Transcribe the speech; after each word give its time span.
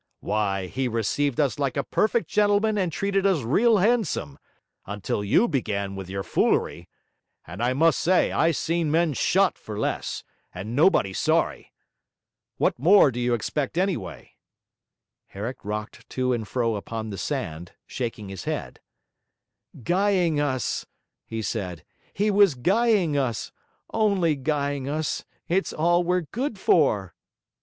'Why, 0.19 0.65
he 0.65 0.87
received 0.87 1.39
us 1.39 1.59
like 1.59 1.77
a 1.77 1.83
perfect 1.83 2.27
gentleman 2.27 2.75
and 2.75 2.91
treated 2.91 3.23
us 3.23 3.43
real 3.43 3.77
handsome, 3.77 4.39
until 4.87 5.23
you 5.23 5.47
began 5.47 5.95
with 5.95 6.09
your 6.09 6.23
foolery 6.23 6.89
and 7.45 7.61
I 7.61 7.73
must 7.73 7.99
say 7.99 8.31
I 8.31 8.49
seen 8.49 8.89
men 8.89 9.13
shot 9.13 9.59
for 9.59 9.77
less, 9.77 10.23
and 10.55 10.75
nobody 10.75 11.13
sorry! 11.13 11.71
What 12.57 12.79
more 12.79 13.11
do 13.11 13.19
you 13.19 13.35
expect 13.35 13.77
anyway?' 13.77 14.31
Herrick 15.27 15.63
rocked 15.63 16.09
to 16.09 16.33
and 16.33 16.47
fro 16.47 16.75
upon 16.77 17.11
the 17.11 17.17
sand, 17.19 17.73
shaking 17.85 18.29
his 18.29 18.45
head. 18.45 18.79
'Guying 19.83 20.39
us,' 20.39 20.87
he 21.27 21.43
said, 21.43 21.85
'he 22.15 22.31
was 22.31 22.55
guying 22.55 23.17
us 23.19 23.51
only 23.93 24.35
guying 24.35 24.89
us; 24.89 25.25
it's 25.47 25.71
all 25.71 26.03
we're 26.03 26.21
good 26.21 26.57
for.' 26.57 27.13